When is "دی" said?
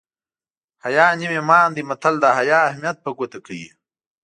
1.75-1.83